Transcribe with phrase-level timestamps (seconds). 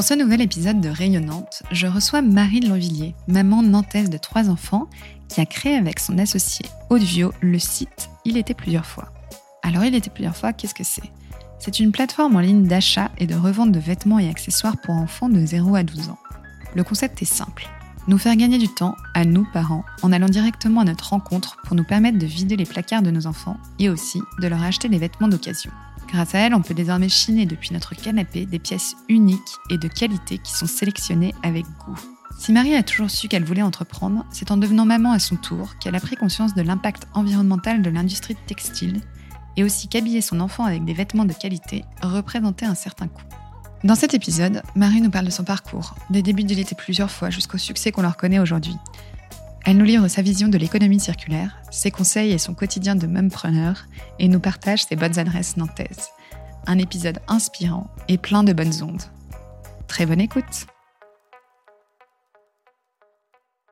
[0.00, 4.88] Pour ce nouvel épisode de Rayonnante, je reçois Marie Lanvilliers, maman nantaise de trois enfants,
[5.28, 9.12] qui a créé avec son associé Audio le site Il était plusieurs fois.
[9.62, 11.12] Alors Il était plusieurs fois, qu'est-ce que c'est?
[11.58, 15.28] C'est une plateforme en ligne d'achat et de revente de vêtements et accessoires pour enfants
[15.28, 16.18] de 0 à 12 ans.
[16.74, 17.68] Le concept est simple.
[18.08, 21.76] Nous faire gagner du temps, à nous parents, en allant directement à notre rencontre pour
[21.76, 24.96] nous permettre de vider les placards de nos enfants et aussi de leur acheter des
[24.96, 25.70] vêtements d'occasion.
[26.12, 29.38] Grâce à elle, on peut désormais chiner depuis notre canapé des pièces uniques
[29.70, 31.98] et de qualité qui sont sélectionnées avec goût.
[32.36, 35.78] Si Marie a toujours su qu'elle voulait entreprendre, c'est en devenant maman à son tour
[35.78, 39.00] qu'elle a pris conscience de l'impact environnemental de l'industrie textile
[39.56, 43.22] et aussi qu'habiller son enfant avec des vêtements de qualité représentait un certain coût.
[43.84, 47.30] Dans cet épisode, Marie nous parle de son parcours, des débuts de l'été plusieurs fois
[47.30, 48.76] jusqu'au succès qu'on leur connaît aujourd'hui,
[49.66, 53.84] elle nous livre sa vision de l'économie circulaire, ses conseils et son quotidien de mumpreneur
[54.18, 56.08] et nous partage ses bonnes adresses nantaises.
[56.66, 59.02] Un épisode inspirant et plein de bonnes ondes.
[59.86, 60.66] Très bonne écoute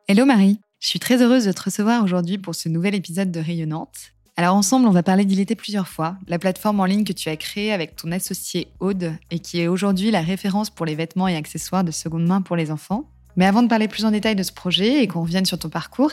[0.08, 3.40] Hello Marie, je suis très heureuse de te recevoir aujourd'hui pour ce nouvel épisode de
[3.40, 4.12] Rayonnante.
[4.36, 7.28] Alors ensemble, on va parler d'Il était plusieurs fois, la plateforme en ligne que tu
[7.28, 11.28] as créée avec ton associé Aude et qui est aujourd'hui la référence pour les vêtements
[11.28, 13.10] et accessoires de seconde main pour les enfants.
[13.38, 15.68] Mais avant de parler plus en détail de ce projet et qu'on revienne sur ton
[15.68, 16.10] parcours,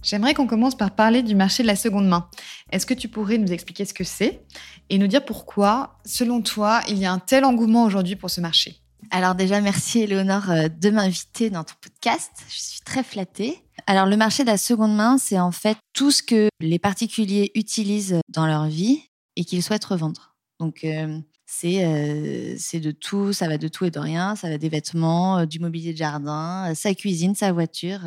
[0.00, 2.30] j'aimerais qu'on commence par parler du marché de la seconde main.
[2.70, 4.42] Est-ce que tu pourrais nous expliquer ce que c'est
[4.88, 8.40] et nous dire pourquoi, selon toi, il y a un tel engouement aujourd'hui pour ce
[8.40, 8.76] marché?
[9.10, 12.30] Alors déjà, merci Eleonore euh, de m'inviter dans ton podcast.
[12.48, 13.58] Je suis très flattée.
[13.88, 17.50] Alors le marché de la seconde main, c'est en fait tout ce que les particuliers
[17.56, 19.02] utilisent dans leur vie
[19.34, 20.36] et qu'ils souhaitent revendre.
[20.60, 21.18] Donc euh,
[21.50, 25.58] c'est de tout, ça va de tout et de rien, ça va des vêtements, du
[25.58, 28.00] mobilier de jardin, sa cuisine, sa voiture,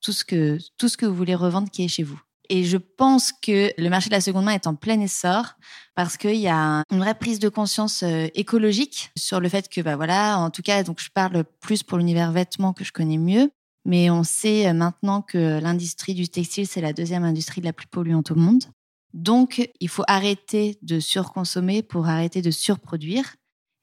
[0.00, 2.20] tout ce que tout ce que vous voulez revendre qui est chez vous.
[2.48, 5.54] Et je pense que le marché de la seconde main est en plein essor
[5.94, 8.02] parce qu'il y a une vraie prise de conscience
[8.34, 11.98] écologique sur le fait que, bah voilà, en tout cas, donc je parle plus pour
[11.98, 13.50] l'univers vêtements que je connais mieux,
[13.86, 18.32] mais on sait maintenant que l'industrie du textile, c'est la deuxième industrie la plus polluante
[18.32, 18.64] au monde.
[19.14, 23.36] Donc, il faut arrêter de surconsommer pour arrêter de surproduire.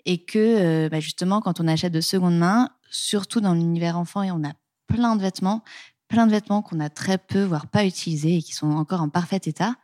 [0.06, 4.24] Et que, euh, bah, justement, quand on achète de seconde main, surtout dans l'univers enfant,
[4.24, 4.54] et on a
[4.88, 5.64] plein de vêtements,
[6.08, 9.10] plein de vêtements qu'on a très peu, voire pas utilisés et qui sont encore en
[9.10, 9.76] parfait état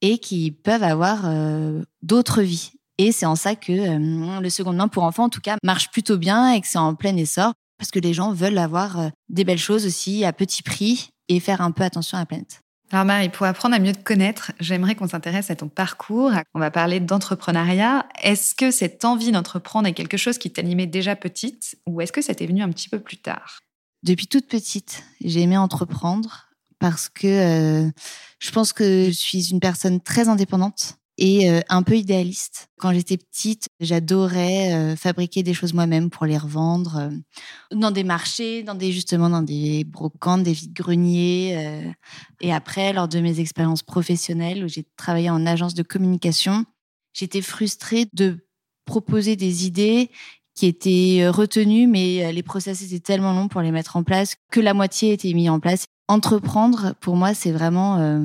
[0.00, 2.72] et qui peuvent avoir euh, d'autres vies.
[2.98, 5.90] Et c'est en ça que euh, le seconde main pour enfants, en tout cas, marche
[5.90, 9.44] plutôt bien et que c'est en plein essor parce que les gens veulent avoir des
[9.44, 12.62] belles choses aussi à petit prix et faire un peu attention à la planète.
[12.90, 16.32] Alors Marie, pour apprendre à mieux te connaître, j'aimerais qu'on s'intéresse à ton parcours.
[16.54, 18.06] On va parler d'entrepreneuriat.
[18.22, 22.22] Est-ce que cette envie d'entreprendre est quelque chose qui t'animait déjà petite ou est-ce que
[22.22, 23.58] ça t'est venu un petit peu plus tard?
[24.04, 27.90] Depuis toute petite, j'ai aimé entreprendre parce que euh,
[28.38, 32.68] je pense que je suis une personne très indépendante et euh, un peu idéaliste.
[32.78, 38.04] Quand j'étais petite, j'adorais euh, fabriquer des choses moi-même pour les revendre euh, dans des
[38.04, 41.92] marchés, dans des justement dans des brocantes, des vides-greniers.
[42.40, 46.64] et après, lors de mes expériences professionnelles où j'ai travaillé en agence de communication,
[47.12, 48.46] j'étais frustrée de
[48.84, 50.10] proposer des idées
[50.54, 54.60] qui étaient retenues, mais les process étaient tellement longs pour les mettre en place que
[54.60, 55.84] la moitié était mis en place.
[56.06, 58.20] Entreprendre, pour moi, c'est vraiment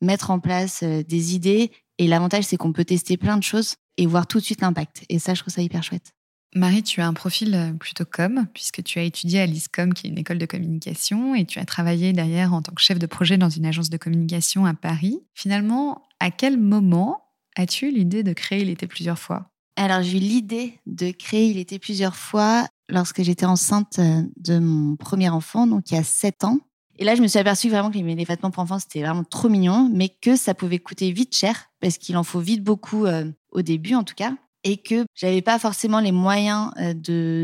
[0.00, 4.06] mettre en place des idées et l'avantage, c'est qu'on peut tester plein de choses et
[4.06, 5.04] voir tout de suite l'impact.
[5.08, 6.12] Et ça, je trouve ça hyper chouette.
[6.56, 10.06] Marie, tu as un profil euh, plutôt com, puisque tu as étudié à l'ISCOM, qui
[10.06, 13.06] est une école de communication, et tu as travaillé derrière en tant que chef de
[13.06, 15.18] projet dans une agence de communication à Paris.
[15.34, 17.24] Finalement, à quel moment
[17.56, 19.50] as-tu l'idée de créer Il était plusieurs fois?
[19.76, 24.60] Alors, j'ai eu l'idée de créer Il était plusieurs fois lorsque j'étais enceinte euh, de
[24.60, 26.60] mon premier enfant, donc il y a sept ans.
[26.98, 29.48] Et là, je me suis aperçue vraiment que les vêtements pour enfants, c'était vraiment trop
[29.48, 33.24] mignon, mais que ça pouvait coûter vite cher, parce qu'il en faut vite beaucoup euh,
[33.50, 36.94] au début, en tout cas, et que j'avais pas forcément les moyens euh,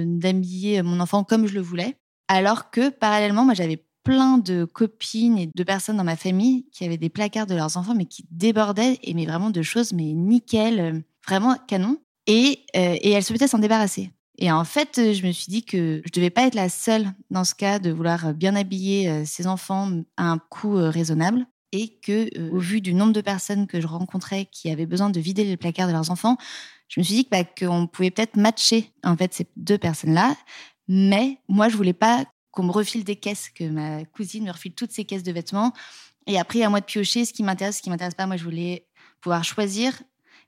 [0.05, 1.97] d'habiller mon enfant comme je le voulais.
[2.29, 6.85] Alors que, parallèlement, moi, j'avais plein de copines et de personnes dans ma famille qui
[6.85, 10.13] avaient des placards de leurs enfants, mais qui débordaient, et mais vraiment de choses, mais
[10.13, 11.99] nickel, euh, vraiment canon.
[12.27, 14.13] Et, et elles souhaitaient s'en débarrasser.
[14.41, 17.13] Et en fait, euh, je me suis dit que je devais pas être la seule
[17.31, 21.47] dans ce cas de vouloir euh, bien habiller euh, ses enfants à un coût raisonnable
[21.73, 25.21] et que, au vu du nombre de personnes que je rencontrais qui avaient besoin de
[25.21, 26.37] vider les placards de leurs enfants,
[26.89, 30.35] je me suis dit bah, qu'on pouvait peut-être matcher en fait ces deux personnes-là.
[30.89, 34.73] Mais moi, je voulais pas qu'on me refile des caisses, que ma cousine me refile
[34.73, 35.73] toutes ces caisses de vêtements
[36.27, 38.27] Et après, à moi de piocher ce qui m'intéresse, ce qui m'intéresse pas.
[38.27, 38.89] Moi, je voulais
[39.21, 40.03] pouvoir choisir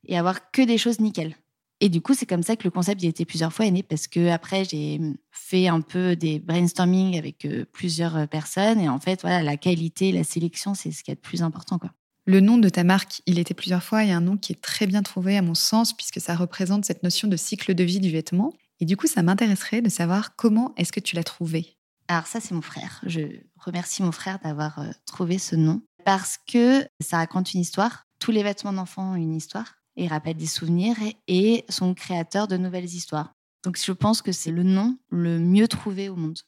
[0.05, 1.37] et avoir que des choses nickel.
[1.85, 3.83] Et du coup, c'est comme ça que le concept il a été plusieurs fois né
[3.83, 5.01] parce que après j'ai
[5.33, 9.57] fait un peu des brainstorming avec euh, plusieurs euh, personnes et en fait voilà la
[9.57, 11.91] qualité, la sélection, c'est ce qui est le plus important quoi.
[12.25, 14.87] Le nom de ta marque, il était plusieurs fois et un nom qui est très
[14.87, 18.13] bien trouvé à mon sens puisque ça représente cette notion de cycle de vie du
[18.13, 18.53] vêtement.
[18.79, 21.79] Et du coup, ça m'intéresserait de savoir comment est-ce que tu l'as trouvé.
[22.07, 23.01] Alors ça, c'est mon frère.
[23.07, 23.23] Je
[23.57, 28.07] remercie mon frère d'avoir euh, trouvé ce nom parce que ça raconte une histoire.
[28.21, 30.97] Tous les vêtements d'enfants ont une histoire et rappelle des souvenirs
[31.29, 33.35] et sont créateurs de nouvelles histoires.
[33.65, 36.39] Donc je pense que c'est le nom le mieux trouvé au monde.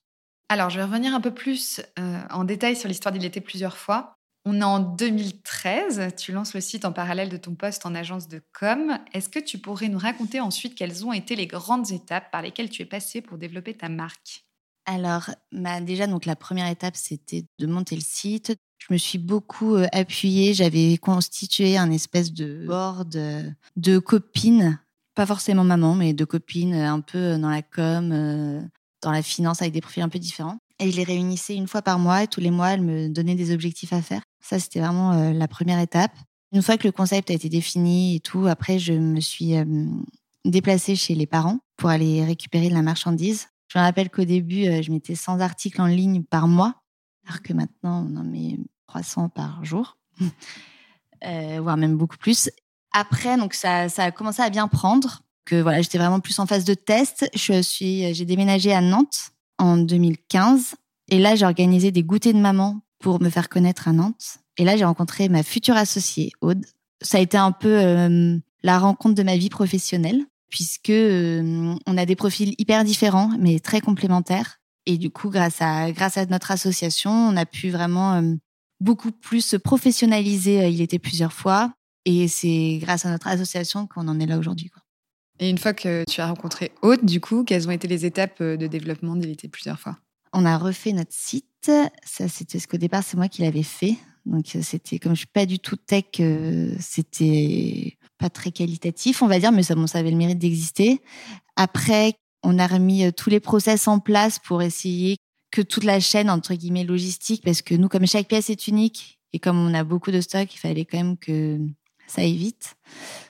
[0.49, 3.77] Alors je vais revenir un peu plus euh, en détail sur l'histoire d'Il était plusieurs
[3.77, 4.15] fois.
[4.47, 8.29] On est en 2013, tu lances le site en parallèle de ton poste en agence
[8.29, 8.99] de com.
[9.15, 12.69] Est-ce que tu pourrais nous raconter ensuite quelles ont été les grandes étapes par lesquelles
[12.69, 14.45] tu es passé pour développer ta marque?
[14.87, 18.55] Alors bah, déjà, donc, la première étape, c'était de monter le site,
[18.87, 20.53] je me suis beaucoup euh, appuyée.
[20.53, 23.43] J'avais constitué un espèce de board euh,
[23.77, 24.79] de copines,
[25.15, 28.69] pas forcément maman, mais de copines euh, un peu dans la com,
[29.01, 30.59] dans la finance, avec des profils un peu différents.
[30.81, 33.37] Et je les réunissais une fois par mois et tous les mois, elles me donnaient
[33.37, 34.23] des objectifs à faire.
[34.43, 36.13] Ça, c'était vraiment la première étape.
[36.53, 39.55] Une fois que le concept a été défini et tout, après, je me suis
[40.45, 43.47] déplacée chez les parents pour aller récupérer de la marchandise.
[43.69, 46.75] Je me rappelle qu'au début, je mettais 100 articles en ligne par mois,
[47.25, 49.97] alors que maintenant, on en met 300 par jour,
[51.27, 52.51] euh, voire même beaucoup plus.
[52.93, 55.23] Après, donc ça, a commencé à bien prendre.
[55.45, 57.29] Que voilà, j'étais vraiment plus en phase de test.
[57.35, 60.75] Je suis, j'ai déménagé à Nantes en 2015,
[61.09, 64.39] et là j'ai organisé des goûters de maman pour me faire connaître à Nantes.
[64.57, 66.65] Et là j'ai rencontré ma future associée Aude.
[67.03, 71.99] Ça a été un peu euh, la rencontre de ma vie professionnelle puisque euh, on
[71.99, 74.61] a des profils hyper différents mais très complémentaires.
[74.87, 78.23] Et du coup, grâce à grâce à notre association, on a pu vraiment
[78.85, 80.61] beaucoup plus professionnalisé.
[80.61, 81.73] Euh, il était plusieurs fois.
[82.05, 84.71] Et c'est grâce à notre association qu'on en est là aujourd'hui.
[85.41, 88.41] Et une fois que tu as rencontré Aude, du coup, quelles ont été les étapes
[88.43, 89.99] euh, de développement d'Il était plusieurs fois?
[90.35, 91.47] On a refait notre site.
[92.05, 93.97] Ça, c'était ce qu'au départ, c'est moi qui l'avais fait.
[94.27, 96.05] Donc, euh, c'était comme je suis pas du tout tech,
[96.79, 101.01] c'était pas très qualitatif, on va dire, mais ça, bon, ça avait le mérite d'exister.
[101.57, 105.17] Après, on a remis tous les process en place pour essayer
[105.55, 109.21] que toute la chaîne, entre guillemets, logistique, parce que nous, comme chaque pièce est unique
[109.33, 111.61] et comme on a beaucoup de stock, il fallait quand même que
[112.09, 112.75] ça aille vite.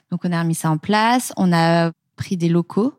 [0.09, 1.33] Donc, on a remis ça en place.
[1.37, 2.95] On a pris des locaux,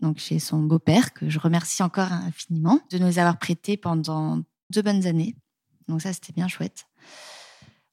[0.00, 4.82] donc chez son beau-père, que je remercie encore infiniment, de nous avoir prêtés pendant deux
[4.82, 5.34] bonnes années.
[5.88, 6.84] Donc, ça, c'était bien chouette.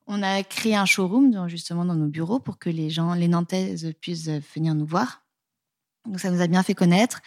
[0.07, 3.94] On a créé un showroom, justement, dans nos bureaux pour que les gens, les Nantaises,
[4.01, 5.22] puissent venir nous voir.
[6.06, 7.22] Donc, ça nous a bien fait connaître.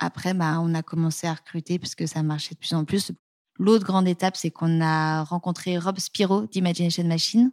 [0.00, 3.12] Après, bah, on a commencé à recruter parce que ça marchait de plus en plus.
[3.58, 7.52] L'autre grande étape, c'est qu'on a rencontré Rob Spiro d'Imagination Machine,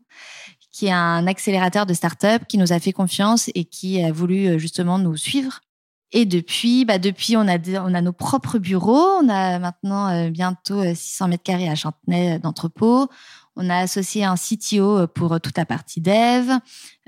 [0.72, 4.48] qui est un accélérateur de start-up qui nous a fait confiance et qui a voulu
[4.48, 5.60] euh, justement nous suivre.
[6.14, 9.20] Et depuis, bah depuis, on a, on a nos propres bureaux.
[9.22, 13.10] On a maintenant euh, bientôt 600 euh, mètres carrés à Chantenay d'entrepôt.
[13.58, 16.50] On a associé un CTO pour toute la partie dev.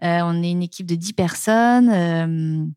[0.01, 2.73] on est une équipe de 10 personnes.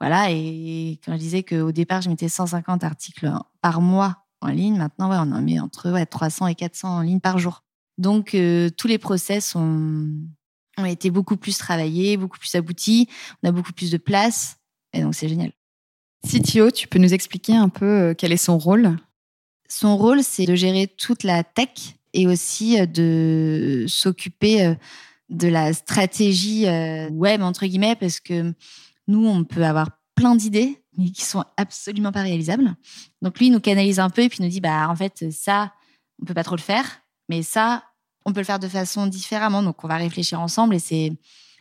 [0.00, 3.30] Voilà, et quand je disais qu'au départ, je mettais 150 articles
[3.62, 7.00] par mois en ligne, maintenant, ouais, on en met entre ouais, 300 et 400 en
[7.00, 7.62] ligne par jour.
[7.98, 10.10] Donc, euh, tous les process ont,
[10.76, 13.08] ont été beaucoup plus travaillés, beaucoup plus aboutis,
[13.42, 14.56] on a beaucoup plus de place,
[14.92, 15.52] et donc c'est génial.
[16.26, 18.96] CTO, tu peux nous expliquer un peu euh, quel est son rôle?
[19.68, 24.74] Son rôle, c'est de gérer toute la tech et aussi euh, de s'occuper
[25.30, 26.66] de la stratégie
[27.10, 28.52] web, entre guillemets, parce que
[29.06, 32.74] nous, on peut avoir plein d'idées, mais qui sont absolument pas réalisables.
[33.22, 35.72] Donc lui, il nous canalise un peu et puis nous dit, bah en fait, ça,
[36.22, 36.86] on peut pas trop le faire,
[37.28, 37.84] mais ça,
[38.24, 39.62] on peut le faire de façon différemment.
[39.62, 41.12] Donc on va réfléchir ensemble et c'est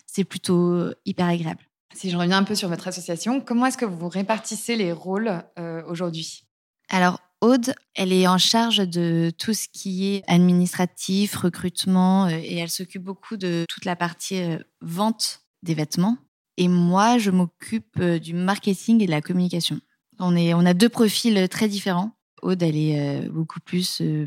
[0.06, 1.62] c'est plutôt hyper agréable.
[1.96, 5.44] Si je reviens un peu sur votre association, comment est-ce que vous répartissez les rôles
[5.58, 6.46] euh, aujourd'hui?
[6.90, 12.58] Alors Aude, elle est en charge de tout ce qui est administratif, recrutement, euh, et
[12.58, 16.18] elle s'occupe beaucoup de toute la partie euh, vente des vêtements.
[16.58, 19.80] Et moi, je m'occupe euh, du marketing et de la communication.
[20.20, 22.12] On, est, on a deux profils très différents.
[22.42, 24.26] Aude, elle est euh, beaucoup plus euh,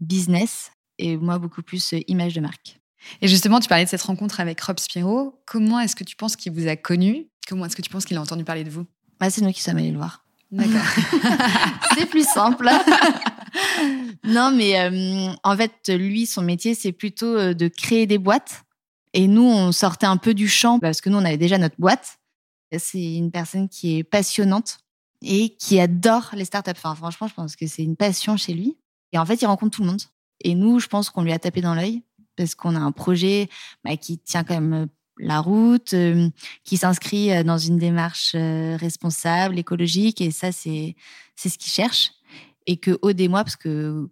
[0.00, 2.78] business et moi, beaucoup plus image de marque.
[3.20, 5.40] Et justement, tu parlais de cette rencontre avec Rob Spiro.
[5.46, 7.26] Comment est-ce que tu penses qu'il vous a connu?
[7.48, 8.86] Comment est-ce que tu penses qu'il a entendu parler de vous?
[9.20, 10.24] Bah, C'est nous qui sommes allés le voir.
[10.50, 10.86] D'accord.
[11.96, 12.68] c'est plus simple.
[14.24, 18.65] non, mais en fait, lui, son métier, c'est plutôt de créer des boîtes
[19.16, 21.76] et nous, on sortait un peu du champ parce que nous, on avait déjà notre
[21.78, 22.18] boîte.
[22.76, 24.76] C'est une personne qui est passionnante
[25.22, 26.72] et qui adore les startups.
[26.72, 28.76] Enfin, franchement, je pense que c'est une passion chez lui.
[29.12, 30.02] Et en fait, il rencontre tout le monde.
[30.40, 32.02] Et nous, je pense qu'on lui a tapé dans l'œil
[32.36, 33.48] parce qu'on a un projet
[33.84, 36.28] bah, qui tient quand même la route, euh,
[36.62, 40.94] qui s'inscrit euh, dans une démarche euh, responsable, écologique, et ça, c'est
[41.36, 42.12] c'est ce qu'ils cherchent.
[42.66, 44.10] Et que au des mois, parce que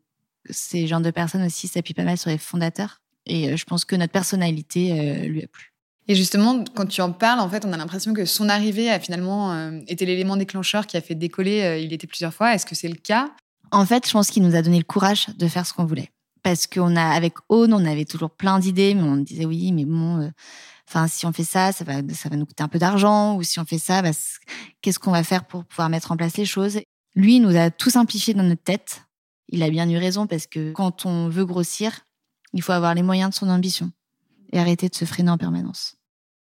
[0.48, 3.96] ces genres de personnes aussi s'appuient pas mal sur les fondateurs, et je pense que
[3.96, 5.72] notre personnalité lui a plu.
[6.06, 9.00] Et justement, quand tu en parles, en fait, on a l'impression que son arrivée a
[9.00, 11.80] finalement été l'élément déclencheur qui a fait décoller.
[11.82, 12.54] il était plusieurs fois.
[12.54, 13.30] Est-ce que c'est le cas?
[13.70, 16.10] En fait, je pense qu'il nous a donné le courage de faire ce qu'on voulait.
[16.42, 19.86] Parce qu'on a, avec Own, on avait toujours plein d'idées, mais on disait oui, mais
[19.86, 20.30] bon,
[20.88, 23.36] Enfin, si on fait ça, ça va, ça va nous coûter un peu d'argent.
[23.36, 24.10] Ou si on fait ça, bah,
[24.82, 26.80] qu'est-ce qu'on va faire pour pouvoir mettre en place les choses?
[27.14, 29.02] Lui, il nous a tout simplifié dans notre tête.
[29.48, 32.00] Il a bien eu raison parce que quand on veut grossir,
[32.54, 33.92] il faut avoir les moyens de son ambition
[34.52, 35.96] et arrêter de se freiner en permanence.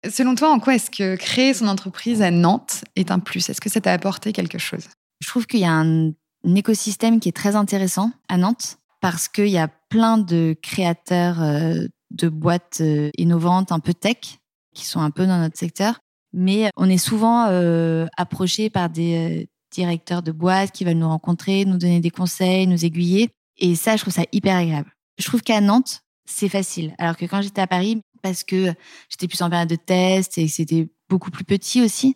[0.09, 3.49] Selon toi, en quoi est-ce que créer son entreprise à Nantes est un plus?
[3.49, 4.85] Est-ce que ça t'a apporté quelque chose?
[5.19, 6.13] Je trouve qu'il y a un,
[6.55, 11.85] écosystème qui est très intéressant à Nantes parce qu'il y a plein de créateurs euh,
[12.11, 14.39] de boîtes euh, innovantes, un peu tech,
[14.73, 15.99] qui sont un peu dans notre secteur.
[16.33, 21.07] Mais on est souvent euh, approché par des euh, directeurs de boîtes qui veulent nous
[21.07, 23.29] rencontrer, nous donner des conseils, nous aiguiller.
[23.57, 24.91] Et ça, je trouve ça hyper agréable.
[25.19, 26.95] Je trouve qu'à Nantes, c'est facile.
[26.97, 28.73] Alors que quand j'étais à Paris, parce que
[29.09, 32.15] j'étais plus en période de test et c'était beaucoup plus petit aussi,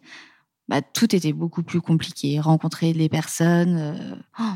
[0.67, 2.39] bah, tout était beaucoup plus compliqué.
[2.39, 4.53] Rencontrer les personnes, oh,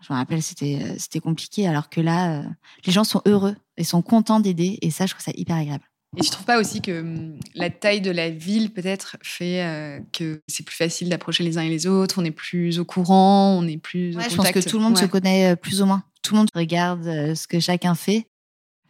[0.00, 1.66] je me rappelle, c'était c'était compliqué.
[1.66, 2.44] Alors que là,
[2.84, 4.78] les gens sont heureux et sont contents d'aider.
[4.82, 5.89] Et ça, je trouve ça hyper agréable.
[6.16, 10.00] Et tu trouves pas aussi que hum, la taille de la ville peut-être fait euh,
[10.12, 13.56] que c'est plus facile d'approcher les uns et les autres, on est plus au courant,
[13.56, 15.86] on est plus ouais, Je pense que tout le monde se connaît euh, plus ou
[15.86, 16.02] moins.
[16.22, 18.26] Tout le monde regarde euh, ce que chacun fait.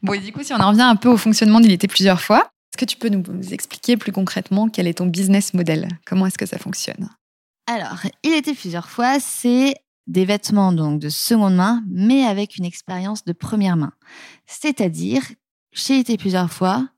[0.03, 2.23] Bon, et du coup, si on en revient un peu au fonctionnement d'Il était plusieurs
[2.23, 5.89] fois, est-ce que tu peux nous expliquer plus concrètement quel est ton business model?
[6.07, 7.11] Comment est-ce que ça fonctionne?
[7.67, 9.75] Alors, Il était plusieurs fois, c'est
[10.07, 13.93] des vêtements donc de seconde main, mais avec une expérience de première main.
[14.47, 15.23] C'est-à-dire,
[15.73, 16.89] j'ai été plusieurs fois,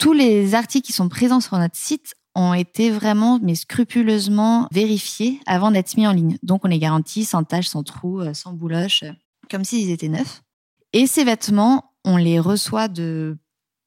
[0.00, 5.40] tous les articles qui sont présents sur notre site ont été vraiment mais scrupuleusement vérifiés
[5.46, 6.38] avant d'être mis en ligne.
[6.42, 9.04] Donc on les garantit sans taches, sans trous, euh, sans bouloches,
[9.50, 10.42] comme s'ils étaient neufs.
[10.94, 13.36] Et ces vêtements, on les reçoit de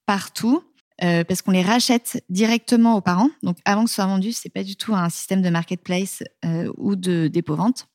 [0.05, 0.63] partout
[1.03, 3.31] euh, parce qu'on les rachète directement aux parents.
[3.41, 6.71] Donc avant que ce soit vendu, c'est pas du tout un système de marketplace euh,
[6.77, 7.87] ou de dépôt-vente.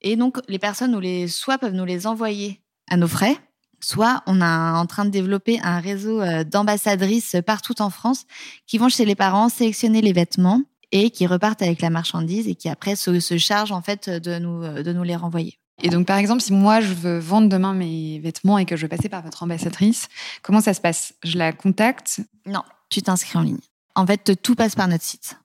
[0.00, 3.36] Et donc, les personnes nous les, soit peuvent nous les envoyer à nos frais,
[3.80, 8.24] soit on est en train de développer un réseau euh, d'ambassadrices partout en France
[8.66, 12.54] qui vont chez les parents sélectionner les vêtements et qui repartent avec la marchandise et
[12.54, 15.58] qui après se, se chargent en fait de nous, euh, de nous les renvoyer.
[15.82, 18.82] Et donc, par exemple, si moi, je veux vendre demain mes vêtements et que je
[18.82, 20.08] veux passer par votre ambassadrice,
[20.42, 21.12] comment ça se passe?
[21.22, 22.20] Je la contacte?
[22.46, 23.58] Non, tu t'inscris en ligne.
[23.94, 25.36] En fait, tout passe par notre site.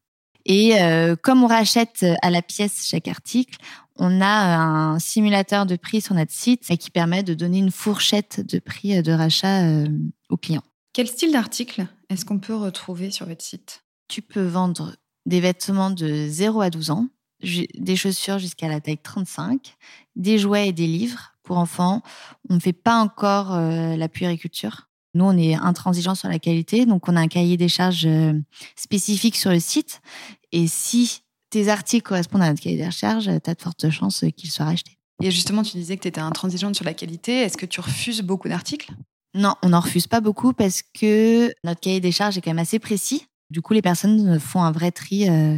[0.46, 3.58] Et euh, comme on rachète à la pièce chaque article,
[3.98, 8.46] on a un simulateur de prix sur notre site qui permet de donner une fourchette
[8.46, 9.88] de prix de rachat euh,
[10.30, 10.64] aux clients.
[10.94, 13.86] Quel style d'article est-ce qu'on peut retrouver sur votre site?
[14.10, 17.08] Tu peux vendre des vêtements de 0 à 12 ans,
[17.42, 19.76] des chaussures jusqu'à la taille 35,
[20.18, 22.02] des jouets et des livres pour enfants.
[22.50, 24.90] On ne fait pas encore euh, la puériculture.
[25.14, 28.08] Nous, on est intransigeant sur la qualité, donc on a un cahier des charges
[28.76, 30.02] spécifique sur le site.
[30.52, 34.26] Et si tes articles correspondent à notre cahier des charges, tu as de fortes chances
[34.36, 34.98] qu'ils soient rachetés.
[35.22, 37.42] Et justement, tu disais que tu étais intransigeante sur la qualité.
[37.42, 38.92] Est-ce que tu refuses beaucoup d'articles?
[39.36, 42.60] Non, on n'en refuse pas beaucoup parce que notre cahier des charges est quand même
[42.60, 43.28] assez précis.
[43.52, 45.58] Du coup, les personnes font un vrai tri euh,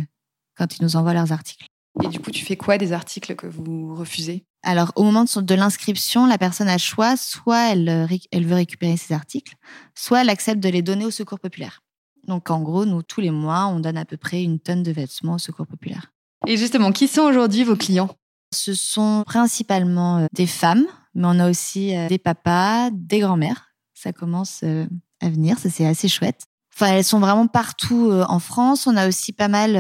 [0.58, 1.66] quand ils nous envoient leurs articles.
[2.04, 4.46] Et du coup, tu fais quoi des articles que vous refusez?
[4.64, 8.98] Alors, au moment de l'inscription, la personne a choix, soit elle, euh, elle veut récupérer
[8.98, 9.54] ses articles,
[9.94, 11.83] soit elle accepte de les donner au secours populaire.
[12.28, 14.92] Donc en gros, nous, tous les mois, on donne à peu près une tonne de
[14.92, 16.12] vêtements au Secours populaire.
[16.48, 18.10] Et justement, qui sont aujourd'hui vos clients?
[18.54, 23.70] Ce sont principalement euh, des femmes, mais on a aussi euh, des papas, des grands-mères.
[23.94, 24.86] Ça commence euh,
[25.22, 26.44] à venir, ça c'est assez chouette.
[26.76, 28.88] Enfin, elles sont vraiment partout en France.
[28.88, 29.78] On a aussi pas mal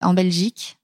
[0.00, 0.76] en Belgique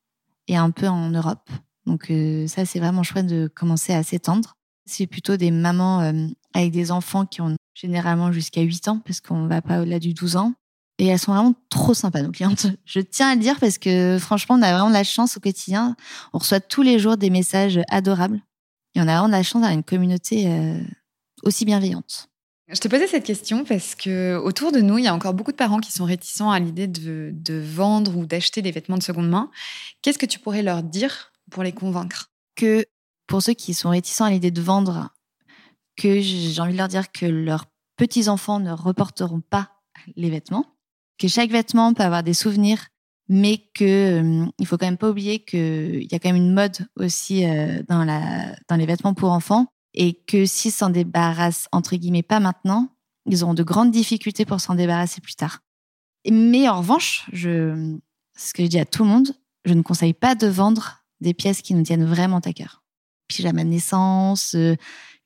[0.47, 1.51] et un peu en Europe.
[1.87, 2.13] Donc
[2.47, 4.55] ça, c'est vraiment chouette de commencer à s'étendre.
[4.87, 6.13] C'est plutôt des mamans
[6.55, 10.15] avec des enfants qui ont généralement jusqu'à 8 ans, parce qu'on va pas au-delà du
[10.15, 10.55] 12 ans.
[10.99, 12.67] Et elles sont vraiment trop sympas, nos clientes.
[12.85, 15.41] Je tiens à le dire parce que franchement, on a vraiment de la chance au
[15.41, 15.97] quotidien.
[16.33, 18.41] On reçoit tous les jours des messages adorables.
[18.95, 20.81] Et on a vraiment de la chance d'avoir une communauté euh,
[21.45, 22.29] aussi bienveillante.
[22.69, 25.53] Je te posais cette question parce que autour de nous, il y a encore beaucoup
[25.53, 29.03] de parents qui sont réticents à l'idée de, de vendre ou d'acheter des vêtements de
[29.03, 29.51] seconde main.
[30.03, 32.31] Qu'est-ce que tu pourrais leur dire pour les convaincre?
[32.57, 32.85] Que
[33.27, 35.15] pour ceux qui sont réticents à l'idée de vendre
[35.97, 39.71] que j'ai envie de leur dire que leurs petits-enfants ne reporteront pas
[40.17, 40.67] les vêtements,
[41.19, 42.87] que chaque vêtement peut avoir des souvenirs,
[43.29, 46.79] mais que euh, faut quand même pas oublier qu'il y a quand même une mode
[46.97, 48.05] aussi euh, dans,
[48.77, 52.89] les vêtements pour enfants et que s'ils s'en débarrassent, entre guillemets, pas maintenant,
[53.27, 55.61] ils auront de grandes difficultés pour s'en débarrasser plus tard.
[56.31, 57.97] Mais en revanche, je,
[58.37, 59.33] ce que je dis à tout le monde,
[59.65, 62.83] je ne conseille pas de vendre des pièces qui nous tiennent vraiment à cœur.
[63.29, 64.77] Pyjama de naissance, euh,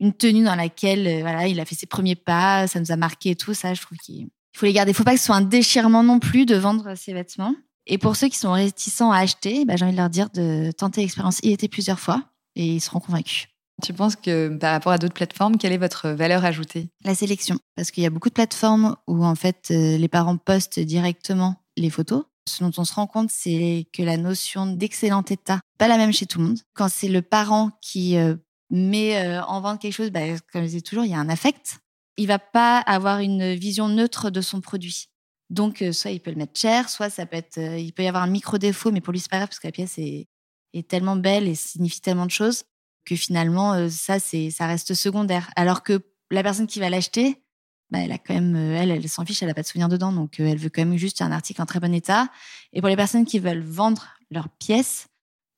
[0.00, 3.30] une tenue dans laquelle euh, il a fait ses premiers pas, ça nous a marqué
[3.30, 4.92] et tout, ça, je trouve qu'il faut les garder.
[4.92, 7.54] Il faut pas que ce soit un déchirement non plus de vendre ces vêtements.
[7.86, 10.70] Et pour ceux qui sont réticents à acheter, bah, j'ai envie de leur dire de
[10.72, 12.22] tenter l'expérience y était plusieurs fois
[12.54, 13.48] et ils seront convaincus.
[13.82, 16.88] Tu penses que par rapport à d'autres plateformes, quelle est votre valeur ajoutée?
[17.04, 17.58] La sélection.
[17.74, 21.56] Parce qu'il y a beaucoup de plateformes où en fait euh, les parents postent directement
[21.76, 22.24] les photos.
[22.48, 26.12] Ce dont on se rend compte, c'est que la notion d'excellent état, pas la même
[26.12, 26.58] chez tout le monde.
[26.74, 28.36] Quand c'est le parent qui euh,
[28.70, 30.20] met euh, en vente quelque chose, bah,
[30.52, 31.78] comme je disais toujours, il y a un affect.
[32.16, 35.08] Il va pas avoir une vision neutre de son produit.
[35.50, 38.22] Donc, soit il peut le mettre cher, soit ça peut être, il peut y avoir
[38.22, 40.28] un micro défaut, mais pour lui c'est pas grave parce que la pièce est,
[40.72, 42.64] est tellement belle et signifie tellement de choses
[43.04, 45.50] que finalement, euh, ça, c'est, ça reste secondaire.
[45.56, 47.42] Alors que la personne qui va l'acheter,
[47.90, 49.88] bah, elle a quand même, euh, elle, elle s'en fiche, elle a pas de souvenir
[49.88, 52.28] dedans, donc euh, elle veut quand même juste un article en très bon état.
[52.72, 55.08] Et pour les personnes qui veulent vendre leurs pièces,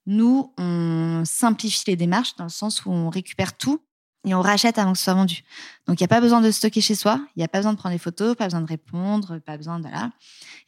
[0.07, 3.83] nous, on simplifie les démarches dans le sens où on récupère tout
[4.25, 5.43] et on rachète avant que ce soit vendu.
[5.87, 7.73] Donc, il n'y a pas besoin de stocker chez soi, il n'y a pas besoin
[7.73, 10.13] de prendre des photos, pas besoin de répondre, pas besoin de là.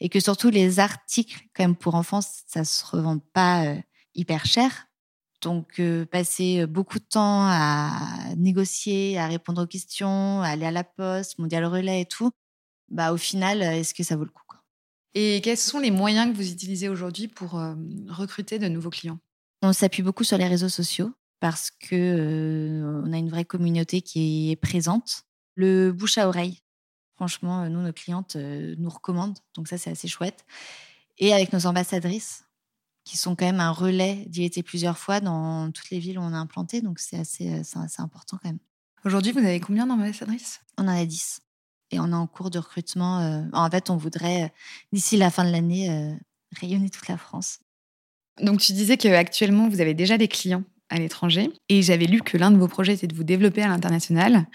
[0.00, 3.74] Et que surtout, les articles, quand même, pour enfants, ça se revend pas
[4.14, 4.86] hyper cher.
[5.42, 7.90] Donc, euh, passer beaucoup de temps à
[8.36, 12.30] négocier, à répondre aux questions, à aller à la poste, mondial relais et tout,
[12.88, 14.62] bah, au final, est-ce que ça vaut le coup quoi?
[15.14, 17.74] Et quels sont les moyens que vous utilisez aujourd'hui pour euh,
[18.08, 19.18] recruter de nouveaux clients?
[19.62, 24.02] On s'appuie beaucoup sur les réseaux sociaux parce que euh, on a une vraie communauté
[24.02, 25.24] qui est présente.
[25.54, 26.60] Le bouche à oreille,
[27.14, 30.44] franchement, nous, nos clientes nous recommandent, donc ça, c'est assez chouette.
[31.18, 32.46] Et avec nos ambassadrices,
[33.06, 36.22] qui sont quand même un relais d'y été plusieurs fois dans toutes les villes où
[36.22, 36.82] on a implanté.
[36.82, 38.58] Donc, c'est assez, euh, assez important quand même.
[39.04, 40.60] Aujourd'hui, vous avez combien d'ambassadrices?
[40.76, 41.40] On en a 10.
[41.92, 43.20] Et on est en cours de recrutement.
[43.20, 44.48] Euh, en fait, on voudrait, euh,
[44.92, 46.18] d'ici la fin de l'année,
[46.56, 47.60] rayonner toute la France.
[48.42, 50.64] Donc, tu disais qu'actuellement, vous avez déjà des clients?
[50.88, 51.50] À l'étranger.
[51.68, 54.46] Et j'avais lu que l'un de vos projets était de vous développer à l'international.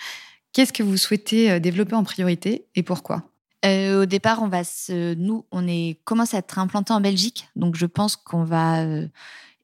[0.53, 3.31] Qu'est-ce que vous souhaitez développer en priorité et pourquoi?
[3.63, 7.47] Euh, au départ, on va se, nous, on est commence à être implanté en Belgique,
[7.55, 9.07] donc je pense qu'on va euh,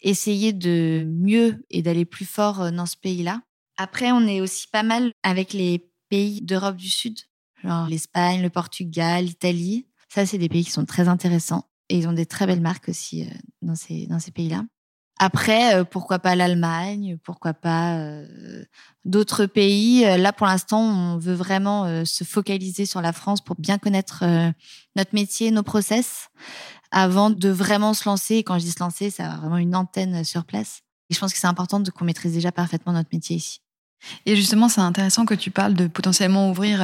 [0.01, 3.41] essayer de mieux et d'aller plus fort euh, dans ce pays-là.
[3.77, 7.17] Après, on est aussi pas mal avec les pays d'Europe du Sud,
[7.63, 9.87] genre l'Espagne, le Portugal, l'Italie.
[10.09, 12.89] Ça, c'est des pays qui sont très intéressants et ils ont des très belles marques
[12.89, 13.27] aussi
[13.61, 14.63] dans ces dans ces pays-là.
[15.19, 18.63] Après, euh, pourquoi pas l'Allemagne, pourquoi pas euh,
[19.05, 20.05] d'autres pays.
[20.05, 24.23] Euh, là, pour l'instant, on veut vraiment se focaliser sur la France pour bien connaître
[24.95, 26.29] notre métier, nos process,
[26.91, 28.35] avant de vraiment se lancer.
[28.35, 30.81] Et quand je dis se lancer, ça a vraiment une antenne sur place.
[31.09, 33.61] Et je pense que c'est important qu'on maîtrise déjà parfaitement notre métier ici.
[34.25, 36.79] Et justement, c'est intéressant que tu parles de potentiellement ouvrir,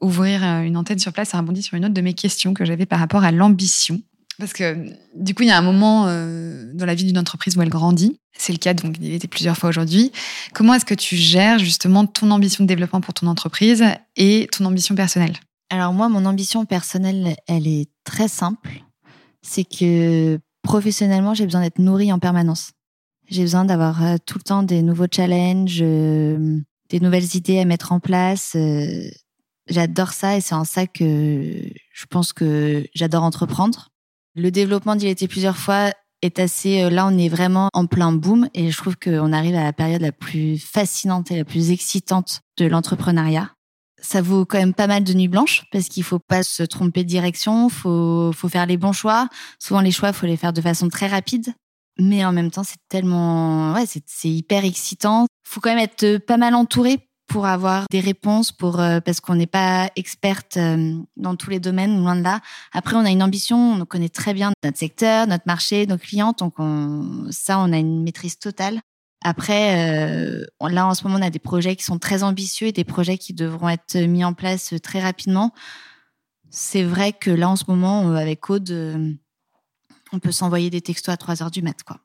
[0.00, 1.30] ouvrir une antenne sur place.
[1.30, 4.00] Ça rebondit sur une autre de mes questions que j'avais par rapport à l'ambition.
[4.38, 4.76] Parce que
[5.16, 7.68] du coup, il y a un moment euh, dans la vie d'une entreprise où elle
[7.68, 8.20] grandit.
[8.36, 10.12] C'est le cas, donc il était plusieurs fois aujourd'hui.
[10.54, 14.64] Comment est-ce que tu gères justement ton ambition de développement pour ton entreprise et ton
[14.64, 15.34] ambition personnelle?
[15.70, 18.84] Alors moi, mon ambition personnelle, elle est très simple.
[19.42, 22.70] C'est que professionnellement, j'ai besoin d'être nourrie en permanence.
[23.28, 26.58] J'ai besoin d'avoir euh, tout le temps des nouveaux challenges, euh,
[26.90, 28.56] des nouvelles idées à mettre en place.
[29.68, 31.60] J'adore ça et c'est en ça que
[31.92, 33.90] je pense que j'adore entreprendre.
[34.34, 36.82] Le développement d'il plusieurs fois est assez.
[36.82, 39.72] Euh, là, on est vraiment en plein boom et je trouve qu'on arrive à la
[39.72, 43.50] période la plus fascinante et la plus excitante de l'entrepreneuriat.
[44.00, 47.02] Ça vaut quand même pas mal de nuits blanches parce qu'il faut pas se tromper
[47.02, 49.28] de direction, faut faut faire les bons choix.
[49.58, 51.52] Souvent les choix, faut les faire de façon très rapide,
[51.98, 55.26] mais en même temps, c'est tellement ouais, c'est hyper excitant.
[55.44, 59.34] Faut quand même être pas mal entouré pour avoir des réponses, pour euh, parce qu'on
[59.34, 62.40] n'est pas experte euh, dans tous les domaines, loin de là.
[62.72, 66.32] Après, on a une ambition, on connaît très bien notre secteur, notre marché, nos clients,
[66.36, 68.80] donc on, ça, on a une maîtrise totale.
[69.22, 72.72] Après, euh, là, en ce moment, on a des projets qui sont très ambitieux et
[72.72, 75.52] des projets qui devront être mis en place très rapidement.
[76.50, 79.18] C'est vrai que là, en ce moment, avec Aude,
[80.12, 81.98] on peut s'envoyer des textos à 3 heures du mat, quoi.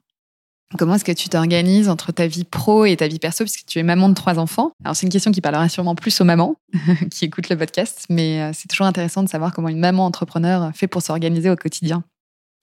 [0.77, 3.79] Comment est-ce que tu t'organises entre ta vie pro et ta vie perso puisque tu
[3.79, 4.71] es maman de trois enfants?
[4.83, 6.55] Alors c'est une question qui parlera sûrement plus aux mamans
[7.11, 10.71] qui écoutent le podcast, mais euh, c'est toujours intéressant de savoir comment une maman entrepreneur
[10.73, 12.03] fait pour s'organiser au quotidien.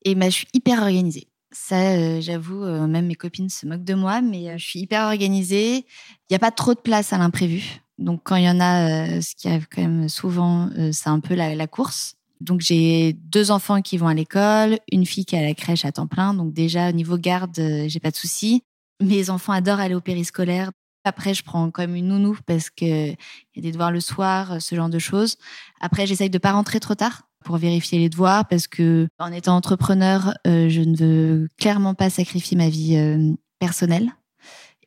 [0.05, 1.29] Et ben, je suis hyper organisée.
[1.53, 5.05] Ça, euh, j'avoue, euh, même mes copines se moquent de moi, mais je suis hyper
[5.05, 5.77] organisée.
[5.77, 7.81] Il n'y a pas trop de place à l'imprévu.
[7.99, 11.35] Donc quand il y en a, ce qui arrive quand même souvent, c'est un peu
[11.35, 12.17] la course.
[12.41, 15.85] Donc j'ai deux enfants qui vont à l'école, une fille qui est à la crèche
[15.85, 16.35] à temps plein.
[16.35, 18.63] Donc déjà au niveau garde, euh, j'ai pas de soucis.
[19.01, 20.71] Mes enfants adorent aller au périscolaire.
[21.05, 24.75] Après, je prends comme une nounou parce qu'il y a des devoirs le soir, ce
[24.75, 25.37] genre de choses.
[25.81, 29.57] Après, j'essaye de pas rentrer trop tard pour vérifier les devoirs parce que en étant
[29.57, 34.11] entrepreneur, euh, je ne veux clairement pas sacrifier ma vie euh, personnelle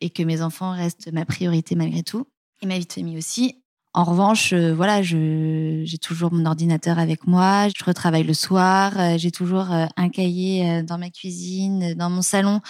[0.00, 2.26] et que mes enfants restent ma priorité malgré tout
[2.62, 3.63] et ma vie de famille aussi.
[3.96, 9.16] En revanche, euh, voilà, j'ai toujours mon ordinateur avec moi, je retravaille le soir, euh,
[9.18, 12.60] j'ai toujours euh, un cahier dans ma cuisine, dans mon salon,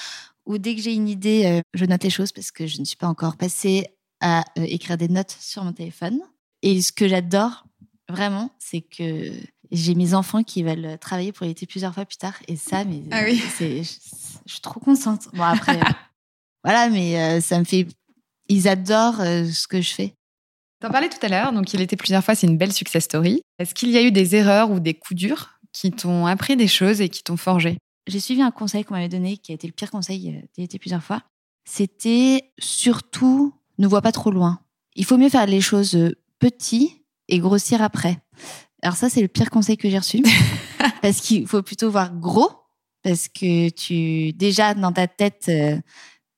[0.44, 2.98] où dès que j'ai une idée, je note les choses parce que je ne suis
[2.98, 3.87] pas encore passée
[4.20, 6.20] à écrire des notes sur mon téléphone.
[6.60, 7.64] Et ce que j'adore
[8.10, 9.32] vraiment, c'est que
[9.72, 12.34] j'ai mes enfants qui veulent travailler pour l'été plusieurs fois plus tard.
[12.46, 13.42] Et ça, mais ah oui.
[13.58, 15.28] je, je, suis trop contente.
[15.32, 15.80] Bon, après,
[16.64, 17.87] voilà, mais ça me fait.
[18.50, 20.14] Ils adorent ce que je fais.
[20.80, 23.42] T'en parlais tout à l'heure, donc il était plusieurs fois, c'est une belle success story.
[23.58, 26.68] Est-ce qu'il y a eu des erreurs ou des coups durs qui t'ont appris des
[26.68, 27.78] choses et qui t'ont forgé?
[28.06, 30.60] J'ai suivi un conseil qu'on m'avait donné, qui a été le pire conseil, euh, il
[30.60, 31.22] a été plusieurs fois.
[31.64, 34.60] C'était surtout ne vois pas trop loin.
[34.94, 38.18] Il faut mieux faire les choses euh, petits et grossir après.
[38.82, 40.22] Alors ça, c'est le pire conseil que j'ai reçu.
[41.02, 42.50] parce qu'il faut plutôt voir gros.
[43.02, 45.78] Parce que tu, déjà, dans ta tête, euh,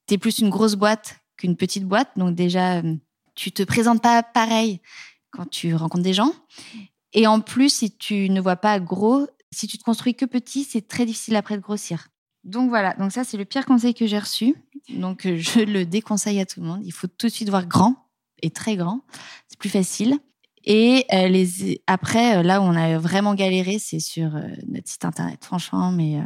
[0.07, 2.11] tu es plus une grosse boîte qu'une petite boîte.
[2.17, 2.83] Donc déjà,
[3.37, 4.81] tu te présentes pas pareil
[5.31, 6.33] quand tu rencontres des gens.
[7.13, 10.65] Et en plus, si tu ne vois pas gros, si tu te construis que petit,
[10.65, 12.09] c'est très difficile après de grossir.
[12.45, 14.55] Donc voilà, donc ça c'est le pire conseil que j'ai reçu.
[14.89, 16.81] Donc euh, je le déconseille à tout le monde.
[16.85, 17.97] Il faut tout de suite voir grand
[18.43, 19.03] et très grand.
[19.49, 20.19] C'est plus facile.
[20.67, 24.33] Et euh, les après, euh, là où on a vraiment galéré, c'est sur
[24.67, 25.93] notre site internet, franchement.
[25.93, 26.21] Mais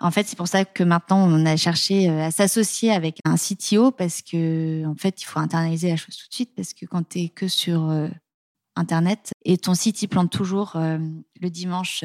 [0.00, 3.36] en fait, c'est pour ça que maintenant, on a cherché euh, à s'associer avec un
[3.36, 6.84] CTO parce que, en fait, il faut internaliser la chose tout de suite parce que
[6.86, 8.08] quand tu es que sur euh,
[8.76, 10.98] Internet et ton site, il plante toujours euh,
[11.40, 12.04] le dimanche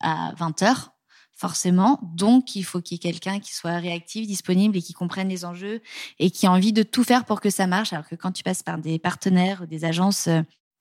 [0.00, 0.88] à 20h,
[1.34, 2.00] forcément.
[2.14, 5.44] Donc, il faut qu'il y ait quelqu'un qui soit réactif, disponible et qui comprenne les
[5.44, 5.82] enjeux
[6.18, 7.92] et qui a envie de tout faire pour que ça marche.
[7.92, 10.30] Alors que quand tu passes par des partenaires ou des agences,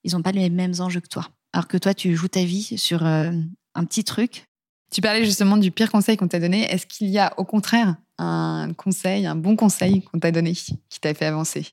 [0.03, 1.27] ils n'ont pas les mêmes enjeux que toi.
[1.53, 4.45] Alors que toi, tu joues ta vie sur un petit truc
[4.91, 6.69] tu parlais justement du pire conseil qu'on t'a donné.
[6.71, 10.99] Est-ce qu'il y a au contraire un conseil, un bon conseil qu'on t'a donné qui
[10.99, 11.69] t'a fait avancer?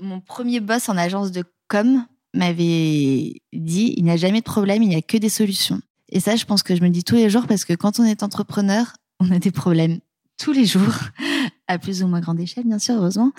[0.00, 4.82] Mon premier boss en agence de com m'avait dit il n'y a jamais de problème,
[4.84, 5.80] il n'y a que des solutions.
[6.10, 8.04] Et ça, je pense que je me dis tous les jours parce que quand on
[8.04, 9.98] est entrepreneur, on a des problèmes
[10.38, 10.94] tous les jours,
[11.66, 13.32] à plus ou moins grande échelle, bien sûr, heureusement.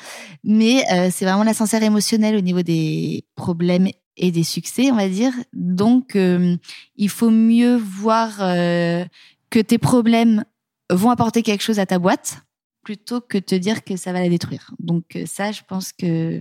[0.43, 5.09] Mais euh, c'est vraiment l'ascenseur émotionnel au niveau des problèmes et des succès, on va
[5.09, 5.33] dire.
[5.53, 6.57] Donc, euh,
[6.95, 9.05] il faut mieux voir euh,
[9.49, 10.45] que tes problèmes
[10.89, 12.39] vont apporter quelque chose à ta boîte
[12.83, 14.71] plutôt que te dire que ça va la détruire.
[14.79, 16.39] Donc, euh, ça, je pense que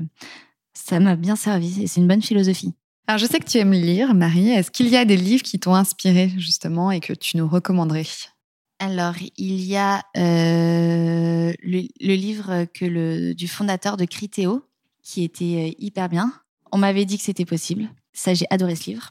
[0.74, 2.74] ça m'a bien servi et c'est une bonne philosophie.
[3.06, 4.50] Alors, je sais que tu aimes lire, Marie.
[4.50, 8.06] Est-ce qu'il y a des livres qui t'ont inspiré, justement, et que tu nous recommanderais?
[8.78, 11.52] Alors, il y a le,
[12.00, 14.62] livre que le, du fondateur de Criteo,
[15.02, 16.32] qui était hyper bien.
[16.74, 17.88] On m'avait dit que c'était possible.
[18.12, 19.10] Ça, j'ai adoré ce livre.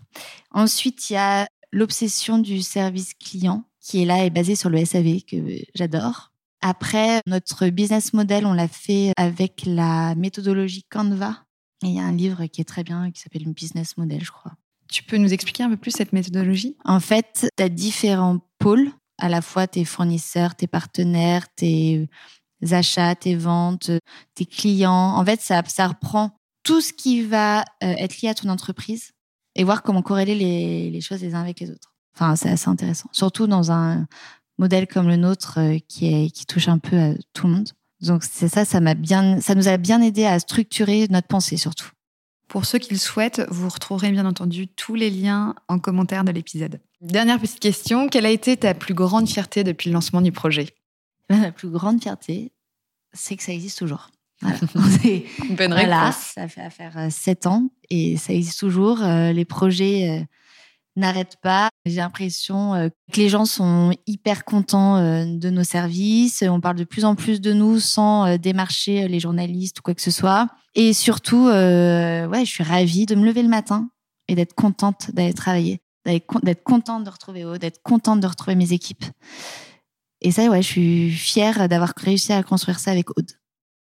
[0.52, 4.86] Ensuite, il y a L'obsession du service client, qui est là et basé sur le
[4.86, 5.38] SAV, que
[5.74, 6.32] j'adore.
[6.62, 11.46] Après, notre business model, on l'a fait avec la méthodologie Canva.
[11.84, 14.32] Et il y a un livre qui est très bien, qui s'appelle Business Model, je
[14.32, 14.52] crois.
[14.88, 16.78] Tu peux nous expliquer un peu plus cette méthodologie?
[16.86, 22.08] En fait, tu as différents pôles, à la fois tes fournisseurs, tes partenaires, tes
[22.70, 23.90] achats, tes ventes,
[24.36, 25.16] tes clients.
[25.18, 29.12] En fait, ça, ça reprend tout ce qui va euh, être lié à ton entreprise
[29.56, 30.36] et voir comment corréler
[30.90, 31.94] les, choses les uns avec les autres.
[32.16, 33.10] Enfin, c'est assez intéressant.
[33.12, 34.08] Surtout dans un
[34.58, 37.70] modèle comme le nôtre euh, qui, est, qui touche un peu à tout le monde.
[38.02, 41.58] Donc c'est ça, ça m'a bien, ça nous a bien aidé à structurer notre pensée
[41.58, 41.90] surtout.
[42.48, 46.32] Pour ceux qui le souhaitent, vous retrouverez bien entendu tous les liens en commentaire de
[46.32, 46.80] l'épisode.
[47.02, 50.76] Dernière petite question, quelle a été ta plus grande fierté depuis le lancement du projet?
[51.30, 52.52] La plus grande fierté,
[53.14, 54.10] c'est que ça existe toujours.
[55.50, 56.16] Bonne réponse.
[56.36, 59.02] ça fait à faire euh, sept ans et ça existe toujours.
[59.02, 60.24] Euh, les projets euh,
[60.96, 61.70] n'arrêtent pas.
[61.86, 66.44] J'ai l'impression que les gens sont hyper contents de nos services.
[66.48, 70.02] On parle de plus en plus de nous sans démarcher les journalistes ou quoi que
[70.04, 70.50] ce soit.
[70.76, 73.90] Et surtout, ouais, je suis ravie de me lever le matin
[74.28, 78.72] et d'être contente d'aller travailler, d'être contente de retrouver Aude, d'être contente de retrouver mes
[78.72, 79.06] équipes.
[80.22, 83.32] Et ça, ouais, je suis fière d'avoir réussi à construire ça avec Aude.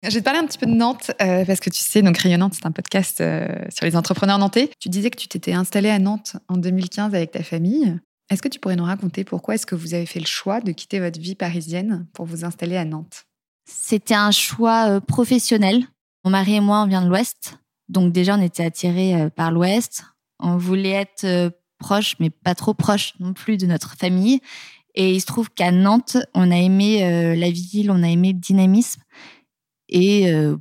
[0.08, 2.18] Je vais te parler un petit peu de Nantes, euh, parce que tu sais, donc
[2.18, 4.70] Rayonnante, c'est un podcast euh, sur les entrepreneurs nantais.
[4.80, 7.98] Tu disais que tu t'étais installée à Nantes en 2015 avec ta famille.
[8.30, 10.72] Est-ce que tu pourrais nous raconter pourquoi est-ce que vous avez fait le choix de
[10.72, 13.26] quitter votre vie parisienne pour vous installer à Nantes?
[13.68, 15.84] C'était un choix euh, professionnel.
[16.24, 17.58] Mon mari et moi, on vient de l'Ouest.
[17.90, 20.04] Donc déjà, on était attirés par l'Ouest.
[20.40, 24.40] On voulait être proche, mais pas trop proche non plus de notre famille.
[24.96, 28.40] Et il se trouve qu'à Nantes, on a aimé la ville, on a aimé le
[28.40, 29.02] dynamisme.
[29.90, 30.56] Et euh,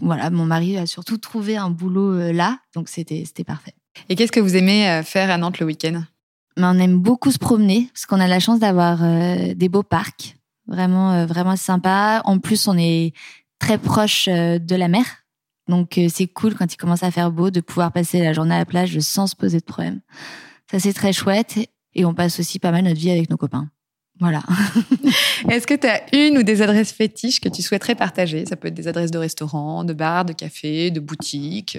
[0.00, 3.74] voilà, mon mari a surtout trouvé un boulot euh, là, donc c'était parfait.
[4.08, 6.02] Et qu'est-ce que vous aimez euh, faire à Nantes le week-end?
[6.56, 8.98] On aime beaucoup se promener parce qu'on a la chance d'avoir
[9.54, 10.36] des beaux parcs,
[10.66, 12.20] vraiment vraiment sympa.
[12.24, 13.12] En plus, on est
[13.60, 15.04] très proche de la mer,
[15.68, 18.58] donc c'est cool quand il commence à faire beau de pouvoir passer la journée à
[18.58, 20.00] la plage sans se poser de problème.
[20.68, 21.60] Ça c'est très chouette
[21.94, 23.70] et on passe aussi pas mal notre vie avec nos copains.
[24.20, 24.42] Voilà.
[25.48, 28.46] Est-ce que tu as une ou des adresses fétiches que tu souhaiterais partager?
[28.46, 31.78] Ça peut être des adresses de restaurants, de bars, de cafés, de boutiques.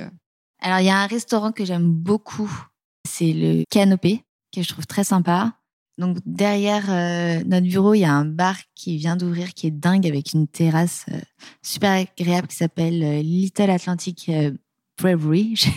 [0.61, 2.51] Alors, il y a un restaurant que j'aime beaucoup.
[3.07, 4.23] C'est le Canopé,
[4.53, 5.53] que je trouve très sympa.
[5.97, 9.71] Donc, derrière euh, notre bureau, il y a un bar qui vient d'ouvrir, qui est
[9.71, 11.19] dingue, avec une terrasse euh,
[11.61, 14.31] super agréable qui s'appelle euh, Little Atlantic
[14.97, 15.55] Bravery.
[15.57, 15.67] Je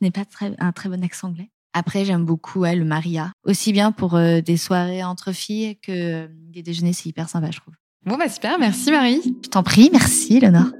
[0.00, 0.24] n'ai pas,
[0.58, 1.50] un très bon accent anglais.
[1.74, 3.32] Après, j'aime beaucoup le Maria.
[3.44, 5.92] Aussi bien pour euh, des soirées entre filles que
[6.24, 7.74] euh, des déjeuners, c'est hyper sympa, je trouve.
[8.04, 9.20] Bon, bah super, merci Marie.
[9.44, 10.72] Je t'en prie, merci Léonore.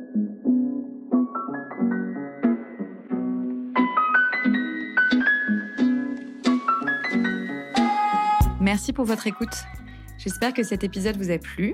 [8.61, 9.55] Merci pour votre écoute.
[10.18, 11.72] J'espère que cet épisode vous a plu.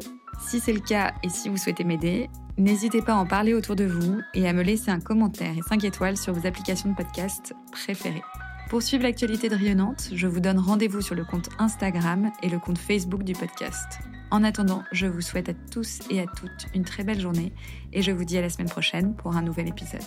[0.48, 3.76] Si c'est le cas et si vous souhaitez m'aider, n'hésitez pas à en parler autour
[3.76, 6.94] de vous et à me laisser un commentaire et 5 étoiles sur vos applications de
[6.94, 8.22] podcast préférées.
[8.68, 12.58] Pour suivre l'actualité de Rayonnante, je vous donne rendez-vous sur le compte Instagram et le
[12.58, 13.98] compte Facebook du podcast.
[14.30, 17.54] En attendant, je vous souhaite à tous et à toutes une très belle journée
[17.94, 20.04] et je vous dis à la semaine prochaine pour un nouvel épisode.